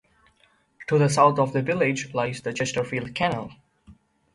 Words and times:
To 0.87 0.97
the 0.97 1.09
south 1.09 1.37
of 1.37 1.53
the 1.53 1.61
village 1.61 2.11
lies 2.15 2.41
the 2.41 2.53
Chesterfield 2.53 3.13
Canal. 3.13 3.51